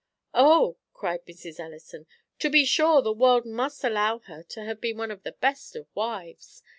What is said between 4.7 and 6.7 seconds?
been one of the best of wives.